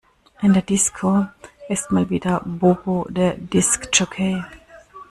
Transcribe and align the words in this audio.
In 0.41 0.53
der 0.53 0.63
Disco 0.63 1.27
ist 1.69 1.91
mal 1.91 2.09
wieder 2.09 2.41
Bobo 2.43 3.05
der 3.07 3.35
Disk 3.35 3.87
Jockey. 3.93 4.43